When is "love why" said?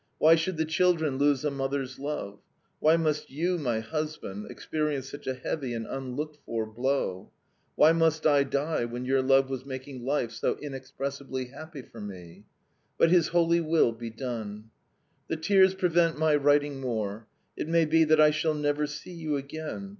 1.99-2.97